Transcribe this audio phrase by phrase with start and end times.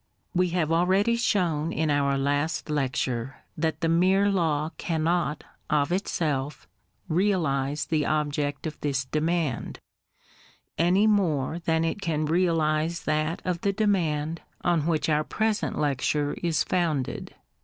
[0.33, 6.67] We have already shown in our last lecture that the mere law cannot, of itself,
[7.07, 9.77] realize the object of this demand,
[10.75, 16.33] any more than it can realize that of the demand on which our present lecture
[16.41, 17.35] is founded.